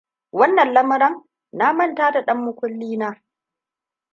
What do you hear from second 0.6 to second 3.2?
lamuran! Na manta da dan makullin